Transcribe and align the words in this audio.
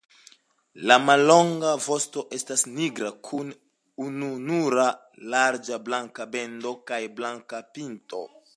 La 0.91 0.95
mallonga 1.07 1.73
vosto 1.87 2.23
estas 2.37 2.63
nigra 2.79 3.11
kun 3.29 3.53
ununura 4.07 4.87
larĝa 5.35 5.79
blanka 5.91 6.29
bendo 6.37 6.73
kaj 6.93 7.03
blanka 7.21 7.61
pinto. 7.77 8.25